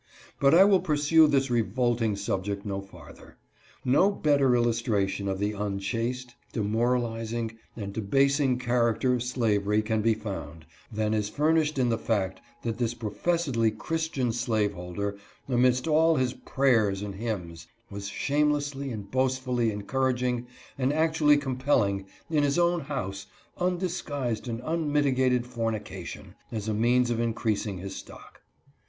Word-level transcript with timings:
But 0.39 0.55
I 0.55 0.63
will 0.63 0.79
pursue 0.79 1.27
this 1.27 1.51
revolting 1.51 2.15
subject 2.15 2.65
no 2.65 2.81
farther. 2.81 3.37
No 3.85 4.09
better 4.11 4.55
illustration 4.55 5.27
of 5.27 5.37
the 5.37 5.51
unchaste, 5.51 6.33
demoralizing, 6.53 7.55
and 7.75 7.93
de 7.93 8.01
basing 8.01 8.57
character 8.57 9.13
of 9.13 9.21
slavery 9.21 9.83
can 9.83 10.01
be 10.01 10.15
found, 10.15 10.65
than 10.91 11.13
is 11.13 11.29
fur 11.29 11.53
nished 11.53 11.77
in 11.77 11.89
the 11.89 11.99
fact 11.99 12.41
that 12.63 12.79
this 12.79 12.95
professedly 12.95 13.69
Christian 13.69 14.31
slave 14.33 14.73
holder, 14.73 15.17
amidst 15.47 15.87
all 15.87 16.15
his 16.15 16.33
prayers 16.33 17.03
and 17.03 17.13
hymns, 17.13 17.67
was 17.91 18.07
shamelessly 18.07 18.89
and 18.89 19.11
boastfully 19.11 19.71
encouraging 19.71 20.47
and 20.79 20.91
actually 20.91 21.37
compelling, 21.37 22.07
in 22.27 22.41
his 22.41 22.57
own 22.57 22.79
house, 22.79 23.27
undisguised 23.59 24.47
and 24.47 24.63
unmitigated 24.65 25.45
fornication, 25.45 26.33
as 26.51 26.67
a 26.67 26.73
means 26.73 27.11
of 27.11 27.19
increasing 27.19 27.77
his 27.77 27.95
stock. 27.95 28.41